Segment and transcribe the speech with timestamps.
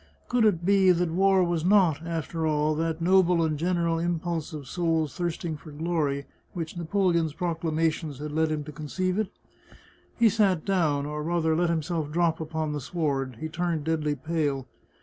[0.29, 4.67] Could it be that war was not, after all, that noble and general impulse of
[4.67, 9.27] souls thirsting for glory which Napoleon's proclamations had led him to con ceive it?
[10.17, 14.65] He sat down, or rather let himself drop upon the sward; he turned deadly pale.